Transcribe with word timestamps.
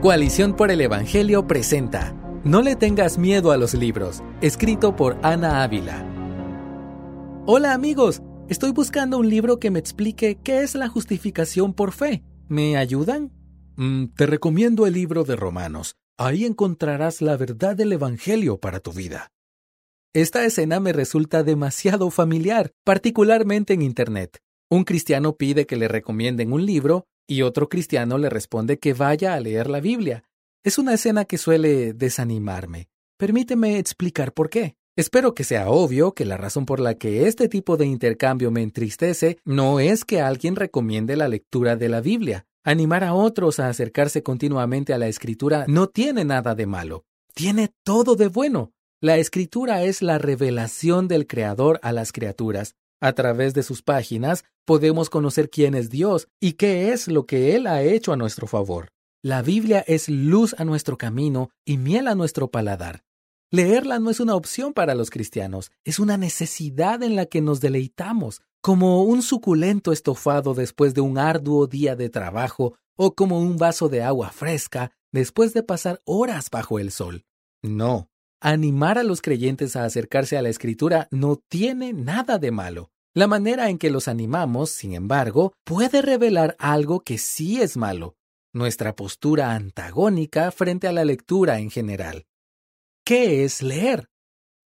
Coalición 0.00 0.54
por 0.54 0.70
el 0.70 0.80
Evangelio 0.80 1.48
presenta 1.48 2.12
No 2.44 2.62
le 2.62 2.76
tengas 2.76 3.18
miedo 3.18 3.50
a 3.50 3.56
los 3.56 3.74
libros, 3.74 4.22
escrito 4.40 4.94
por 4.94 5.18
Ana 5.24 5.64
Ávila. 5.64 6.06
Hola 7.46 7.72
amigos, 7.72 8.22
estoy 8.48 8.70
buscando 8.70 9.18
un 9.18 9.28
libro 9.28 9.58
que 9.58 9.72
me 9.72 9.80
explique 9.80 10.38
qué 10.44 10.62
es 10.62 10.76
la 10.76 10.86
justificación 10.86 11.74
por 11.74 11.90
fe. 11.90 12.22
¿Me 12.46 12.76
ayudan? 12.76 13.32
Mm, 13.74 14.14
te 14.14 14.26
recomiendo 14.26 14.86
el 14.86 14.94
libro 14.94 15.24
de 15.24 15.34
Romanos. 15.34 15.96
Ahí 16.16 16.44
encontrarás 16.44 17.20
la 17.20 17.36
verdad 17.36 17.74
del 17.74 17.92
Evangelio 17.92 18.58
para 18.58 18.78
tu 18.78 18.92
vida. 18.92 19.32
Esta 20.14 20.44
escena 20.44 20.78
me 20.78 20.92
resulta 20.92 21.42
demasiado 21.42 22.12
familiar, 22.12 22.70
particularmente 22.84 23.74
en 23.74 23.82
Internet. 23.82 24.38
Un 24.70 24.84
cristiano 24.84 25.34
pide 25.34 25.66
que 25.66 25.76
le 25.76 25.88
recomienden 25.88 26.52
un 26.52 26.64
libro 26.64 27.08
y 27.28 27.42
otro 27.42 27.68
cristiano 27.68 28.18
le 28.18 28.30
responde 28.30 28.78
que 28.78 28.94
vaya 28.94 29.34
a 29.34 29.40
leer 29.40 29.68
la 29.68 29.80
Biblia. 29.80 30.24
Es 30.64 30.78
una 30.78 30.94
escena 30.94 31.24
que 31.26 31.38
suele 31.38 31.92
desanimarme. 31.92 32.88
Permíteme 33.16 33.78
explicar 33.78 34.32
por 34.32 34.48
qué. 34.48 34.76
Espero 34.96 35.34
que 35.34 35.44
sea 35.44 35.68
obvio 35.68 36.12
que 36.12 36.24
la 36.24 36.36
razón 36.36 36.66
por 36.66 36.80
la 36.80 36.94
que 36.94 37.28
este 37.28 37.48
tipo 37.48 37.76
de 37.76 37.86
intercambio 37.86 38.50
me 38.50 38.62
entristece 38.62 39.38
no 39.44 39.78
es 39.78 40.04
que 40.04 40.20
alguien 40.20 40.56
recomiende 40.56 41.14
la 41.14 41.28
lectura 41.28 41.76
de 41.76 41.88
la 41.88 42.00
Biblia. 42.00 42.46
Animar 42.64 43.04
a 43.04 43.14
otros 43.14 43.60
a 43.60 43.68
acercarse 43.68 44.22
continuamente 44.22 44.92
a 44.92 44.98
la 44.98 45.06
escritura 45.06 45.66
no 45.68 45.86
tiene 45.86 46.24
nada 46.24 46.54
de 46.54 46.66
malo. 46.66 47.04
Tiene 47.34 47.70
todo 47.84 48.16
de 48.16 48.26
bueno. 48.28 48.72
La 49.00 49.18
escritura 49.18 49.84
es 49.84 50.02
la 50.02 50.18
revelación 50.18 51.06
del 51.06 51.28
Creador 51.28 51.78
a 51.84 51.92
las 51.92 52.10
criaturas. 52.10 52.74
A 53.00 53.12
través 53.12 53.54
de 53.54 53.62
sus 53.62 53.82
páginas 53.82 54.44
podemos 54.64 55.08
conocer 55.08 55.50
quién 55.50 55.74
es 55.74 55.88
Dios 55.88 56.26
y 56.40 56.54
qué 56.54 56.92
es 56.92 57.06
lo 57.06 57.26
que 57.26 57.54
Él 57.54 57.66
ha 57.66 57.82
hecho 57.82 58.12
a 58.12 58.16
nuestro 58.16 58.46
favor. 58.46 58.88
La 59.22 59.42
Biblia 59.42 59.84
es 59.86 60.08
luz 60.08 60.54
a 60.58 60.64
nuestro 60.64 60.98
camino 60.98 61.50
y 61.64 61.76
miel 61.78 62.08
a 62.08 62.14
nuestro 62.14 62.50
paladar. 62.50 63.04
Leerla 63.50 63.98
no 63.98 64.10
es 64.10 64.20
una 64.20 64.34
opción 64.34 64.72
para 64.74 64.94
los 64.94 65.10
cristianos, 65.10 65.70
es 65.84 65.98
una 65.98 66.16
necesidad 66.16 67.02
en 67.02 67.16
la 67.16 67.26
que 67.26 67.40
nos 67.40 67.60
deleitamos, 67.60 68.42
como 68.60 69.02
un 69.04 69.22
suculento 69.22 69.92
estofado 69.92 70.54
después 70.54 70.92
de 70.92 71.00
un 71.00 71.18
arduo 71.18 71.66
día 71.66 71.96
de 71.96 72.10
trabajo 72.10 72.74
o 72.96 73.14
como 73.14 73.40
un 73.40 73.56
vaso 73.56 73.88
de 73.88 74.02
agua 74.02 74.30
fresca 74.30 74.90
después 75.12 75.54
de 75.54 75.62
pasar 75.62 76.02
horas 76.04 76.50
bajo 76.50 76.78
el 76.78 76.90
sol. 76.90 77.24
No, 77.62 78.10
Animar 78.40 78.98
a 78.98 79.02
los 79.02 79.20
creyentes 79.20 79.74
a 79.74 79.84
acercarse 79.84 80.38
a 80.38 80.42
la 80.42 80.48
escritura 80.48 81.08
no 81.10 81.42
tiene 81.48 81.92
nada 81.92 82.38
de 82.38 82.52
malo. 82.52 82.92
La 83.12 83.26
manera 83.26 83.68
en 83.68 83.78
que 83.78 83.90
los 83.90 84.06
animamos, 84.06 84.70
sin 84.70 84.92
embargo, 84.92 85.54
puede 85.64 86.02
revelar 86.02 86.54
algo 86.60 87.00
que 87.00 87.18
sí 87.18 87.60
es 87.60 87.76
malo, 87.76 88.14
nuestra 88.52 88.94
postura 88.94 89.54
antagónica 89.54 90.52
frente 90.52 90.86
a 90.86 90.92
la 90.92 91.04
lectura 91.04 91.58
en 91.58 91.70
general. 91.70 92.26
¿Qué 93.04 93.42
es 93.42 93.60
leer? 93.60 94.08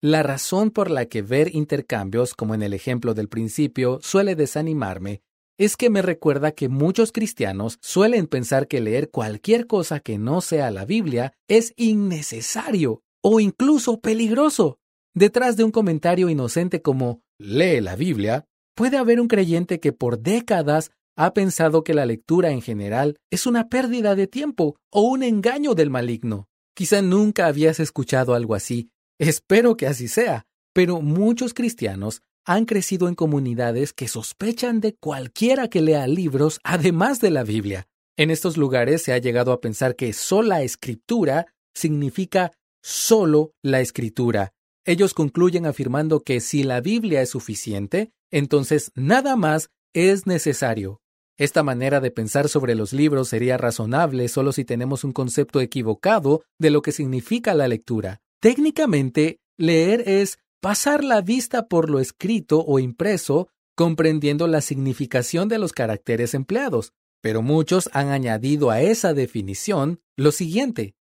La 0.01 0.21
razón 0.21 0.71
por 0.71 0.91
la 0.91 1.05
que 1.05 1.21
ver 1.21 1.55
intercambios, 1.55 2.33
como 2.33 2.53
en 2.53 2.63
el 2.63 2.73
ejemplo 2.73 3.13
del 3.13 3.29
principio, 3.29 3.99
suele 4.01 4.35
desanimarme 4.35 5.21
es 5.57 5.77
que 5.77 5.89
me 5.89 6.01
recuerda 6.01 6.51
que 6.53 6.69
muchos 6.69 7.11
cristianos 7.11 7.77
suelen 7.81 8.25
pensar 8.25 8.67
que 8.67 8.81
leer 8.81 9.11
cualquier 9.11 9.67
cosa 9.67 9.99
que 9.99 10.17
no 10.17 10.41
sea 10.41 10.71
la 10.71 10.85
Biblia 10.85 11.33
es 11.47 11.73
innecesario 11.77 13.03
o 13.21 13.39
incluso 13.39 13.99
peligroso. 13.99 14.79
Detrás 15.13 15.57
de 15.57 15.63
un 15.63 15.71
comentario 15.71 16.29
inocente 16.29 16.81
como 16.81 17.21
lee 17.37 17.81
la 17.81 17.95
Biblia, 17.95 18.45
puede 18.75 18.97
haber 18.97 19.19
un 19.19 19.27
creyente 19.27 19.79
que 19.79 19.91
por 19.91 20.19
décadas 20.19 20.91
ha 21.17 21.33
pensado 21.33 21.83
que 21.83 21.93
la 21.93 22.05
lectura 22.05 22.51
en 22.51 22.61
general 22.61 23.17
es 23.29 23.45
una 23.45 23.69
pérdida 23.69 24.15
de 24.15 24.27
tiempo 24.27 24.75
o 24.89 25.01
un 25.01 25.23
engaño 25.23 25.75
del 25.75 25.89
maligno. 25.89 26.47
Quizá 26.73 27.01
nunca 27.01 27.47
habías 27.47 27.79
escuchado 27.79 28.33
algo 28.33 28.55
así. 28.55 28.89
Espero 29.19 29.75
que 29.75 29.88
así 29.88 30.07
sea. 30.07 30.45
Pero 30.73 31.01
muchos 31.01 31.53
cristianos 31.53 32.21
han 32.45 32.65
crecido 32.65 33.07
en 33.07 33.15
comunidades 33.15 33.93
que 33.93 34.07
sospechan 34.07 34.79
de 34.79 34.95
cualquiera 34.95 35.67
que 35.67 35.81
lea 35.81 36.07
libros 36.07 36.59
además 36.63 37.19
de 37.19 37.29
la 37.29 37.43
Biblia. 37.43 37.88
En 38.17 38.31
estos 38.31 38.57
lugares 38.57 39.03
se 39.03 39.13
ha 39.13 39.17
llegado 39.17 39.51
a 39.51 39.61
pensar 39.61 39.95
que 39.95 40.13
sola 40.13 40.61
escritura 40.61 41.47
significa 41.73 42.51
solo 42.81 43.53
la 43.62 43.81
escritura. 43.81 44.53
Ellos 44.86 45.14
concluyen 45.14 45.66
afirmando 45.66 46.22
que 46.22 46.40
si 46.40 46.64
la 46.64 46.81
Biblia 46.81 47.22
es 47.22 47.30
suficiente, 47.30 48.12
entonces 48.31 48.92
nada 48.96 49.36
más 49.36 49.69
es 49.94 50.25
necesario. 50.25 51.02
Esta 51.38 51.64
manera 51.64 52.00
de 52.00 52.12
pensar 52.12 52.50
sobre 52.50 52.75
los 52.75 52.94
libros 52.94 53.30
sería 53.30 53.58
razonable 53.58 54.28
solo 54.28 54.52
si 54.52 54.66
tenemos 54.66 55.03
un 55.03 55.12
concepto 55.12 55.62
equivocado 55.62 56.44
de 56.59 56.72
lo 56.72 56.81
que 56.81 56.92
significa 56.92 57.53
la 57.53 57.68
lectura. 57.68 58.22
Técnicamente, 58.40 59.40
leer 59.58 60.03
es 60.08 60.40
pasar 60.62 61.03
la 61.03 61.22
vista 61.22 61.68
por 61.68 61.90
lo 61.90 62.00
escrito 62.00 62.63
o 62.66 62.80
impreso, 62.80 63.50
comprendiendo 63.75 64.48
la 64.48 64.62
significación 64.62 65.48
de 65.48 65.59
los 65.59 65.74
caracteres 65.74 66.34
empleados. 66.34 66.94
Pero 67.22 67.42
muchos 67.42 67.90
han 67.94 68.09
añadido 68.09 68.72
a 68.72 68.81
esa 68.81 69.13
definición 69.13 70.00
lo 70.18 70.31
siguiente 70.31 70.96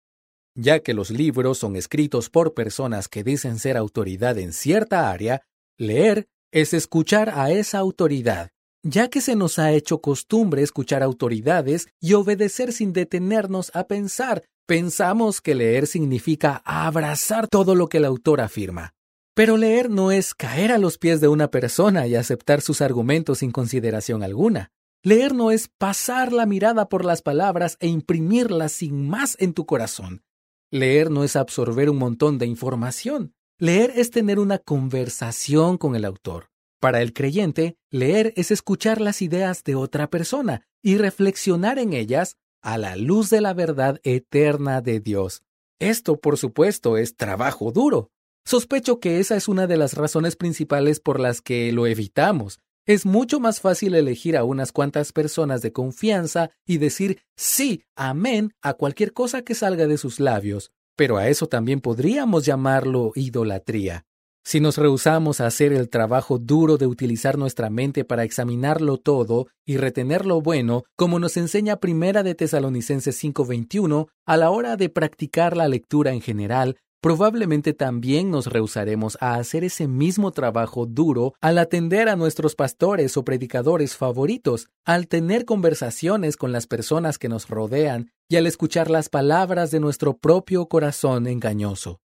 ya 0.55 0.81
que 0.81 0.95
los 0.95 1.11
libros 1.11 1.59
son 1.59 1.77
escritos 1.77 2.31
por 2.31 2.55
personas 2.55 3.09
que 3.09 3.25
dicen 3.25 3.59
ser 3.59 3.77
autoridad 3.77 4.39
en 4.39 4.53
cierta 4.53 5.11
área, 5.11 5.43
leer 5.79 6.29
es 6.53 6.75
escuchar 6.75 7.31
a 7.31 7.51
esa 7.51 7.79
autoridad. 7.79 8.51
Ya 8.83 9.09
que 9.09 9.21
se 9.21 9.37
nos 9.37 9.59
ha 9.59 9.73
hecho 9.73 10.01
costumbre 10.01 10.63
escuchar 10.63 11.03
autoridades 11.03 11.89
y 12.01 12.15
obedecer 12.15 12.73
sin 12.73 12.93
detenernos 12.93 13.71
a 13.75 13.85
pensar, 13.85 14.45
pensamos 14.67 15.41
que 15.41 15.55
leer 15.55 15.87
significa 15.87 16.63
abrazar 16.65 17.47
todo 17.47 17.75
lo 17.75 17.89
que 17.89 17.99
el 17.99 18.07
autor 18.07 18.41
afirma. 18.41 18.95
Pero 19.35 19.57
leer 19.57 19.91
no 19.91 20.13
es 20.13 20.35
caer 20.35 20.73
a 20.73 20.79
los 20.79 20.99
pies 20.99 21.21
de 21.21 21.29
una 21.29 21.51
persona 21.51 22.07
y 22.07 22.15
aceptar 22.15 22.63
sus 22.63 22.81
argumentos 22.81 23.39
sin 23.39 23.53
consideración 23.53 24.23
alguna. 24.23 24.71
Leer 25.03 25.35
no 25.35 25.51
es 25.51 25.69
pasar 25.79 26.33
la 26.33 26.47
mirada 26.47 26.89
por 26.89 27.05
las 27.05 27.23
palabras 27.23 27.77
e 27.81 27.87
imprimirlas 27.87 28.73
sin 28.73 29.09
más 29.09 29.37
en 29.41 29.55
tu 29.55 29.67
corazón. 29.67 30.23
Leer 30.73 31.11
no 31.11 31.25
es 31.25 31.35
absorber 31.35 31.91
un 31.91 31.99
montón 31.99 32.39
de 32.39 32.47
información. 32.47 33.35
Leer 33.59 33.93
es 33.97 34.11
tener 34.11 34.39
una 34.39 34.59
conversación 34.59 35.79
con 35.79 35.97
el 35.97 36.05
autor. 36.05 36.51
Para 36.81 37.03
el 37.03 37.13
creyente, 37.13 37.77
leer 37.91 38.33
es 38.37 38.53
escuchar 38.53 39.01
las 39.01 39.21
ideas 39.21 39.65
de 39.65 39.75
otra 39.75 40.09
persona 40.11 40.63
y 40.81 40.97
reflexionar 40.97 41.81
en 41.81 41.93
ellas 41.93 42.37
a 42.63 42.79
la 42.79 42.95
luz 42.95 43.31
de 43.31 43.41
la 43.41 43.53
verdad 43.53 44.01
eterna 44.05 44.81
de 44.81 45.01
Dios. 45.01 45.43
Esto, 45.81 46.21
por 46.21 46.39
supuesto, 46.39 46.97
es 46.97 47.17
trabajo 47.17 47.73
duro. 47.73 48.13
Sospecho 48.45 49.01
que 49.01 49.19
esa 49.19 49.35
es 49.35 49.49
una 49.49 49.67
de 49.67 49.77
las 49.77 49.95
razones 49.95 50.37
principales 50.37 51.01
por 51.01 51.19
las 51.19 51.41
que 51.41 51.73
lo 51.73 51.89
evitamos, 51.89 52.61
es 52.93 53.07
mucho 53.07 53.39
más 53.39 53.61
fácil 53.61 53.95
elegir 53.95 54.37
a 54.37 54.43
unas 54.43 54.73
cuantas 54.73 55.13
personas 55.13 55.63
de 55.63 55.73
confianza 55.73 56.51
y 56.67 56.79
decir 56.79 57.23
sí, 57.37 57.85
amén 57.95 58.53
a 58.63 58.75
cualquier 58.75 59.13
cosa 59.13 59.43
que 59.43 59.55
salga 59.55 59.87
de 59.87 59.97
sus 59.97 60.19
labios, 60.19 60.73
pero 60.97 61.17
a 61.17 61.29
eso 61.29 61.47
también 61.47 61.81
podríamos 61.81 62.45
llamarlo 62.45 63.13
idolatría. 63.15 64.07
Si 64.43 64.59
nos 64.59 64.77
rehusamos 64.77 65.41
a 65.41 65.47
hacer 65.47 65.73
el 65.73 65.89
trabajo 65.89 66.41
duro 66.41 66.79
de 66.79 66.89
utilizar 66.89 67.39
nuestra 67.39 67.71
mente 67.71 68.05
para 68.05 68.25
examinarlo 68.25 68.97
todo 68.97 69.47
y 69.65 69.77
retener 69.77 70.27
lo 70.27 70.41
bueno, 70.41 70.83
como 70.97 71.21
nos 71.21 71.37
enseña 71.37 71.77
Primera 71.77 72.25
de 72.25 72.35
Tesalonicenses 72.35 73.17
5:21, 73.23 74.09
a 74.27 74.37
la 74.37 74.51
hora 74.51 74.77
de 74.77 74.89
practicar 74.89 75.57
la 75.57 75.69
lectura 75.69 76.13
en 76.13 76.23
general, 76.23 76.77
probablemente 77.01 77.73
también 77.73 78.31
nos 78.31 78.47
rehusaremos 78.47 79.17
a 79.21 79.35
hacer 79.35 79.65
ese 79.65 79.89
mismo 79.89 80.31
trabajo 80.31 80.87
duro 80.87 81.35
al 81.41 81.59
atender 81.59 82.09
a 82.09 82.17
nuestros 82.17 82.55
pastores 82.55 83.17
o 83.17 83.25
predicadores 83.25 83.97
favoritos, 83.97 84.69
al 84.85 85.09
tener 85.09 85.45
conversaciones 85.45 86.37
con 86.37 86.53
las 86.53 86.67
personas 86.67 87.19
que 87.19 87.29
nos 87.29 87.49
rodean 87.49 88.11
y 88.29 88.37
al 88.37 88.47
escuchar 88.47 88.91
las 88.91 89.09
palabras 89.09 89.71
de 89.71 89.81
nuestro 89.81 90.17
propio 90.17 90.67
corazón 90.67 91.27
engañoso. 91.27 92.01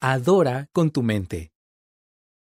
Adora 0.00 0.68
con 0.72 0.90
tu 0.90 1.02
mente. 1.02 1.52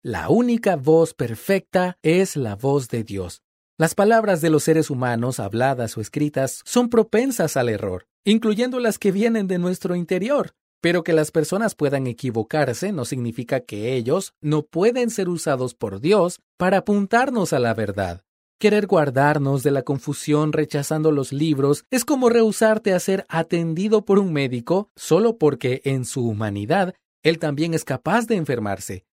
La 0.01 0.29
única 0.29 0.77
voz 0.77 1.13
perfecta 1.13 1.97
es 2.03 2.37
la 2.37 2.55
voz 2.55 2.87
de 2.87 3.03
Dios. 3.03 3.43
Las 3.77 3.95
palabras 3.95 4.41
de 4.41 4.49
los 4.49 4.63
seres 4.63 4.89
humanos, 4.89 5.39
habladas 5.39 5.97
o 5.97 6.01
escritas, 6.01 6.61
son 6.65 6.89
propensas 6.89 7.57
al 7.57 7.69
error, 7.69 8.07
incluyendo 8.25 8.79
las 8.79 8.99
que 8.99 9.11
vienen 9.11 9.47
de 9.47 9.57
nuestro 9.57 9.95
interior. 9.95 10.53
Pero 10.81 11.03
que 11.03 11.13
las 11.13 11.31
personas 11.31 11.75
puedan 11.75 12.07
equivocarse 12.07 12.91
no 12.91 13.05
significa 13.05 13.59
que 13.59 13.95
ellos 13.95 14.33
no 14.41 14.63
pueden 14.63 15.09
ser 15.09 15.27
usados 15.27 15.73
por 15.73 15.99
Dios 15.99 16.39
para 16.57 16.77
apuntarnos 16.77 17.51
a 17.53 17.59
la 17.59 17.73
verdad. 17.73 18.21
Querer 18.59 18.87
guardarnos 18.87 19.63
de 19.63 19.71
la 19.71 19.83
confusión 19.83 20.51
rechazando 20.51 21.11
los 21.11 21.31
libros 21.31 21.85
es 21.91 22.03
como 22.03 22.29
rehusarte 22.29 22.93
a 22.93 22.99
ser 22.99 23.25
atendido 23.29 24.03
por 24.03 24.19
un 24.19 24.33
médico 24.33 24.89
solo 24.95 25.37
porque 25.37 25.81
en 25.85 26.03
su 26.03 26.27
humanidad 26.27 26.93
él 27.23 27.39
también 27.39 27.73
es 27.73 27.83
capaz 27.85 28.27
de 28.27 28.35
enfermarse. 28.35 29.05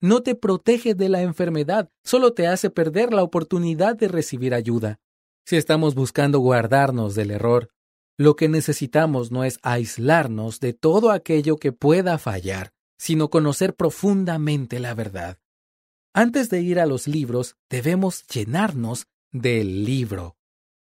No 0.00 0.22
te 0.22 0.34
protege 0.34 0.94
de 0.94 1.08
la 1.08 1.22
enfermedad, 1.22 1.88
solo 2.02 2.32
te 2.32 2.46
hace 2.46 2.68
perder 2.68 3.12
la 3.12 3.22
oportunidad 3.22 3.96
de 3.96 4.08
recibir 4.08 4.54
ayuda. 4.54 4.98
Si 5.46 5.56
estamos 5.56 5.94
buscando 5.94 6.38
guardarnos 6.38 7.14
del 7.14 7.30
error, 7.30 7.68
lo 8.16 8.36
que 8.36 8.48
necesitamos 8.48 9.32
no 9.32 9.44
es 9.44 9.58
aislarnos 9.62 10.60
de 10.60 10.72
todo 10.72 11.10
aquello 11.10 11.56
que 11.56 11.72
pueda 11.72 12.18
fallar, 12.18 12.72
sino 12.96 13.28
conocer 13.28 13.74
profundamente 13.74 14.78
la 14.78 14.94
verdad. 14.94 15.38
Antes 16.14 16.48
de 16.48 16.62
ir 16.62 16.78
a 16.78 16.86
los 16.86 17.08
libros, 17.08 17.56
debemos 17.68 18.24
llenarnos 18.28 19.06
del 19.32 19.84
libro. 19.84 20.36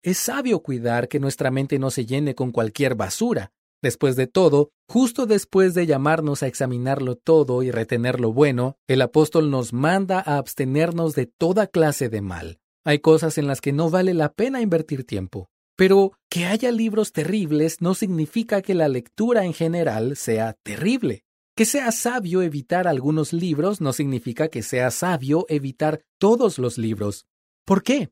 Es 0.02 0.18
sabio 0.18 0.60
cuidar 0.60 1.08
que 1.08 1.18
nuestra 1.18 1.50
mente 1.50 1.78
no 1.78 1.90
se 1.90 2.04
llene 2.04 2.34
con 2.34 2.52
cualquier 2.52 2.94
basura. 2.94 3.52
Después 3.80 4.16
de 4.16 4.26
todo, 4.26 4.70
justo 4.86 5.24
después 5.24 5.72
de 5.72 5.86
llamarnos 5.86 6.42
a 6.42 6.46
examinarlo 6.46 7.16
todo 7.16 7.62
y 7.62 7.70
retener 7.70 8.20
lo 8.20 8.32
bueno, 8.32 8.76
el 8.86 9.00
apóstol 9.00 9.50
nos 9.50 9.72
manda 9.72 10.20
a 10.20 10.36
abstenernos 10.36 11.14
de 11.14 11.26
toda 11.26 11.66
clase 11.68 12.10
de 12.10 12.20
mal. 12.20 12.58
Hay 12.84 12.98
cosas 12.98 13.38
en 13.38 13.46
las 13.46 13.62
que 13.62 13.72
no 13.72 13.88
vale 13.88 14.12
la 14.12 14.34
pena 14.34 14.60
invertir 14.60 15.06
tiempo. 15.06 15.48
Pero 15.76 16.12
que 16.28 16.46
haya 16.46 16.70
libros 16.70 17.12
terribles 17.12 17.80
no 17.80 17.94
significa 17.94 18.62
que 18.62 18.74
la 18.74 18.88
lectura 18.88 19.44
en 19.44 19.54
general 19.54 20.16
sea 20.16 20.54
terrible. 20.62 21.24
Que 21.56 21.64
sea 21.64 21.92
sabio 21.92 22.42
evitar 22.42 22.88
algunos 22.88 23.32
libros 23.32 23.80
no 23.80 23.92
significa 23.92 24.48
que 24.48 24.62
sea 24.62 24.90
sabio 24.90 25.46
evitar 25.48 26.02
todos 26.18 26.58
los 26.58 26.78
libros. 26.78 27.26
¿Por 27.64 27.82
qué? 27.82 28.10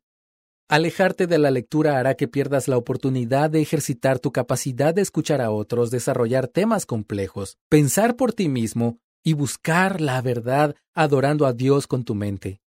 Alejarte 0.69 1.27
de 1.27 1.39
la 1.39 1.51
lectura 1.51 1.99
hará 1.99 2.15
que 2.15 2.29
pierdas 2.29 2.67
la 2.67 2.79
oportunidad 2.79 3.51
de 3.51 3.61
ejercitar 3.61 4.19
tu 4.19 4.33
capacidad 4.33 4.95
de 4.95 5.03
escuchar 5.03 5.43
a 5.43 5.51
otros, 5.51 5.91
desarrollar 5.91 6.49
temas 6.49 6.87
complejos, 6.87 7.59
pensar 7.69 8.17
por 8.17 8.33
ti 8.33 8.49
mismo 8.49 8.99
y 9.23 9.35
buscar 9.35 10.01
la 10.01 10.23
verdad 10.23 10.75
adorando 10.95 11.45
a 11.45 11.53
Dios 11.53 11.87
con 11.87 12.05
tu 12.05 12.15
mente. 12.15 12.62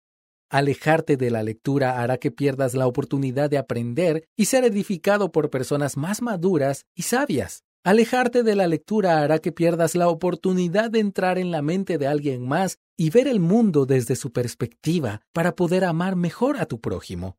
Alejarte 0.53 1.17
de 1.17 1.31
la 1.31 1.41
lectura 1.41 1.99
hará 1.99 2.19
que 2.19 2.29
pierdas 2.29 2.75
la 2.75 2.85
oportunidad 2.85 3.49
de 3.49 3.57
aprender 3.57 4.29
y 4.37 4.45
ser 4.45 4.65
edificado 4.65 5.31
por 5.31 5.49
personas 5.49 5.97
más 5.97 6.21
maduras 6.21 6.85
y 6.93 7.01
sabias. 7.01 7.63
Alejarte 7.83 8.43
de 8.43 8.55
la 8.55 8.67
lectura 8.67 9.23
hará 9.23 9.39
que 9.39 9.51
pierdas 9.51 9.95
la 9.95 10.09
oportunidad 10.09 10.91
de 10.91 10.99
entrar 10.99 11.39
en 11.39 11.49
la 11.49 11.63
mente 11.63 11.97
de 11.97 12.05
alguien 12.05 12.47
más 12.47 12.77
y 12.95 13.09
ver 13.09 13.27
el 13.27 13.39
mundo 13.39 13.87
desde 13.87 14.15
su 14.15 14.31
perspectiva 14.31 15.21
para 15.33 15.55
poder 15.55 15.83
amar 15.85 16.15
mejor 16.15 16.57
a 16.57 16.67
tu 16.67 16.79
prójimo. 16.79 17.35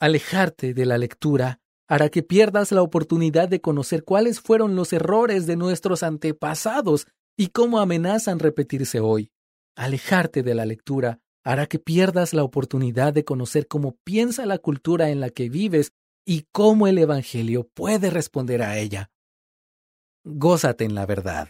Alejarte 0.00 0.72
de 0.72 0.86
la 0.86 0.96
lectura 0.96 1.60
hará 1.86 2.08
que 2.08 2.22
pierdas 2.22 2.72
la 2.72 2.80
oportunidad 2.80 3.50
de 3.50 3.60
conocer 3.60 4.04
cuáles 4.04 4.40
fueron 4.40 4.74
los 4.74 4.94
errores 4.94 5.46
de 5.46 5.56
nuestros 5.56 6.02
antepasados 6.02 7.08
y 7.36 7.48
cómo 7.48 7.78
amenazan 7.78 8.38
repetirse 8.38 9.00
hoy. 9.00 9.32
Alejarte 9.76 10.42
de 10.42 10.54
la 10.54 10.64
lectura 10.64 11.20
hará 11.48 11.66
que 11.66 11.78
pierdas 11.78 12.34
la 12.34 12.44
oportunidad 12.44 13.14
de 13.14 13.24
conocer 13.24 13.68
cómo 13.68 13.96
piensa 14.04 14.44
la 14.44 14.58
cultura 14.58 15.08
en 15.08 15.18
la 15.18 15.30
que 15.30 15.48
vives 15.48 15.92
y 16.26 16.46
cómo 16.52 16.86
el 16.86 16.98
Evangelio 16.98 17.66
puede 17.72 18.10
responder 18.10 18.60
a 18.60 18.76
ella. 18.76 19.10
Gózate 20.24 20.84
en 20.84 20.94
la 20.94 21.06
verdad. 21.06 21.48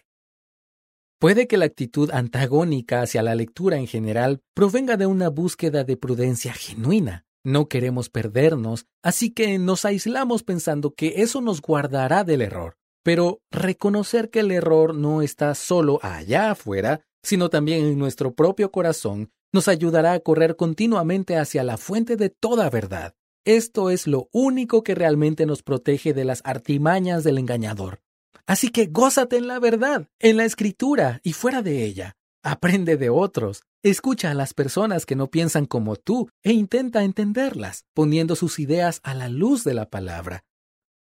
Puede 1.19 1.49
que 1.49 1.57
la 1.57 1.65
actitud 1.65 2.13
antagónica 2.13 3.03
hacia 3.03 3.25
la 3.25 3.35
lectura 3.35 3.77
en 3.77 3.89
general 3.89 4.41
provenga 4.55 4.97
de 4.97 5.07
una 5.07 5.31
búsqueda 5.31 5.83
de 5.83 5.97
prudencia 5.97 6.53
genuina. 6.53 7.27
No 7.45 7.67
queremos 7.67 8.09
perdernos, 8.09 8.87
así 9.03 9.33
que 9.33 9.59
nos 9.59 9.85
aislamos 9.85 10.45
pensando 10.45 10.95
que 10.95 11.23
eso 11.23 11.41
nos 11.41 11.61
guardará 11.61 12.23
del 12.23 12.43
error. 12.43 12.77
Pero 13.03 13.41
reconocer 13.51 14.31
que 14.31 14.41
el 14.41 14.53
error 14.53 14.95
no 14.95 15.23
está 15.23 15.57
solo 15.57 15.99
allá 16.03 16.53
afuera, 16.53 17.01
sino 17.25 17.51
también 17.51 17.85
en 17.85 17.99
nuestro 17.99 18.33
propio 18.33 18.71
corazón, 18.71 19.33
nos 19.53 19.69
ayudará 19.69 20.13
a 20.13 20.21
correr 20.21 20.57
continuamente 20.57 21.37
hacia 21.37 21.65
la 21.65 21.77
fuente 21.77 22.17
de 22.17 22.31
toda 22.31 22.71
verdad. 22.71 23.15
Esto 23.45 23.91
es 23.91 24.07
lo 24.07 24.29
único 24.33 24.83
que 24.83 24.95
realmente 24.95 25.47
nos 25.47 25.63
protege 25.63 26.13
de 26.13 26.25
las 26.25 26.43
artimañas 26.45 27.25
del 27.25 27.39
engañador. 27.39 28.01
Así 28.47 28.71
que 28.71 28.87
gózate 28.87 29.37
en 29.37 29.47
la 29.47 29.59
verdad, 29.59 30.09
en 30.19 30.37
la 30.37 30.45
escritura 30.45 31.21
y 31.23 31.33
fuera 31.33 31.63
de 31.63 31.85
ella. 31.85 32.17
Aprende 32.43 32.97
de 32.97 33.11
otros, 33.11 33.63
escucha 33.83 34.31
a 34.31 34.35
las 34.35 34.55
personas 34.55 35.07
que 35.07 35.17
no 35.17 35.29
piensan 35.29 35.67
como 35.67 35.97
tú 35.97 36.31
e 36.43 36.53
intenta 36.53 37.05
entenderlas, 37.05 37.85
poniendo 37.95 38.37
sus 38.37 38.59
ideas 38.59 39.01
a 39.03 39.15
la 39.15 39.29
luz 39.29 39.65
de 39.65 39.75
la 39.75 39.91
palabra. 39.91 40.45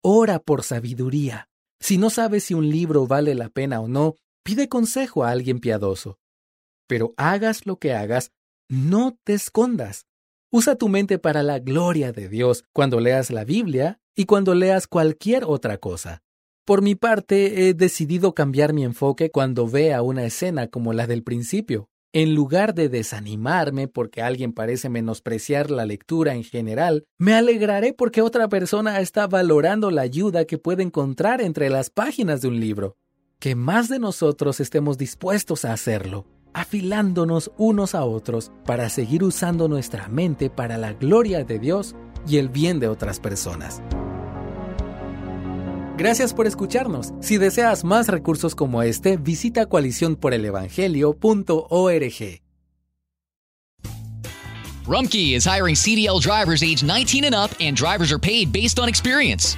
Ora 0.02 0.40
por 0.40 0.64
sabiduría. 0.64 1.50
Si 1.80 1.98
no 1.98 2.10
sabes 2.10 2.46
si 2.46 2.54
un 2.54 2.70
libro 2.70 3.08
vale 3.08 3.36
la 3.36 3.50
pena 3.50 3.82
o 3.82 3.88
no, 3.88 4.16
pide 4.44 4.70
consejo 4.70 5.24
a 5.24 5.32
alguien 5.32 5.60
piadoso. 5.60 6.18
Pero 6.88 7.14
hagas 7.18 7.66
lo 7.66 7.78
que 7.78 7.94
hagas, 7.94 8.32
no 8.70 9.18
te 9.24 9.34
escondas. 9.34 10.06
Usa 10.50 10.76
tu 10.76 10.88
mente 10.88 11.20
para 11.20 11.44
la 11.44 11.60
gloria 11.60 12.14
de 12.14 12.30
Dios 12.30 12.64
cuando 12.74 13.00
leas 13.02 13.32
la 13.32 13.44
Biblia 13.44 14.00
y 14.16 14.26
cuando 14.26 14.56
leas 14.56 14.88
cualquier 14.88 15.44
otra 15.46 15.78
cosa. 15.78 16.24
Por 16.66 16.82
mi 16.82 16.96
parte, 16.96 17.70
he 17.70 17.74
decidido 17.74 18.34
cambiar 18.34 18.74
mi 18.74 18.84
enfoque 18.84 19.30
cuando 19.30 19.68
vea 19.68 20.02
una 20.02 20.26
escena 20.26 20.68
como 20.68 20.94
la 20.94 21.06
del 21.08 21.24
principio. 21.24 21.90
En 22.14 22.34
lugar 22.34 22.74
de 22.74 22.90
desanimarme 22.90 23.88
porque 23.88 24.22
alguien 24.22 24.54
parece 24.54 24.90
menospreciar 24.90 25.70
la 25.70 25.86
lectura 25.86 26.34
en 26.34 26.44
general, 26.44 27.06
me 27.18 27.34
alegraré 27.34 27.94
porque 27.94 28.22
otra 28.22 28.48
persona 28.48 29.00
está 29.02 29.28
valorando 29.28 29.92
la 29.92 30.02
ayuda 30.02 30.46
que 30.46 30.58
puede 30.58 30.84
encontrar 30.84 31.42
entre 31.42 31.70
las 31.70 31.90
páginas 31.90 32.42
de 32.42 32.48
un 32.48 32.60
libro. 32.60 32.96
Que 33.40 33.56
más 33.56 33.88
de 33.88 34.00
nosotros 34.00 34.60
estemos 34.60 34.98
dispuestos 34.98 35.64
a 35.64 35.74
hacerlo 35.74 36.26
afilándonos 36.58 37.52
unos 37.58 37.94
a 37.94 38.04
otros 38.04 38.52
para 38.66 38.90
seguir 38.90 39.24
usando 39.24 39.68
nuestra 39.68 40.08
mente 40.08 40.50
para 40.50 40.78
la 40.78 40.94
gloria 40.94 41.44
de 41.44 41.60
Dios 41.60 41.94
y 42.28 42.38
el 42.38 42.50
bien 42.50 42.80
de 42.80 42.88
otras 42.88 43.20
personas. 43.20 43.80
Gracias 45.98 46.34
por 46.34 46.48
escucharnos. 46.48 47.14
Si 47.22 47.38
deseas 47.38 47.84
más 47.84 48.08
recursos 48.08 48.56
como 48.56 48.82
este, 48.82 49.18
visita 49.18 49.68
coaliciónporelevangelio.org. 49.68 52.42
Rumkey 54.88 55.36
is 55.36 55.46
hiring 55.46 55.76
CDL 55.76 56.20
drivers 56.22 56.64
age 56.64 56.82
19 56.82 57.26
and 57.26 57.36
up, 57.36 57.52
and 57.60 57.76
drivers 57.76 58.12
are 58.12 58.20
paid 58.20 58.54
based 58.54 58.80
on 58.80 58.88
experience. 58.88 59.58